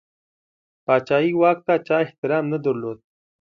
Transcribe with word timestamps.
پاچهي 0.85 1.31
واک 1.41 1.57
ته 1.67 1.73
چا 1.87 1.95
احترام 2.05 2.45
نه 2.53 2.57
درلود. 2.65 2.97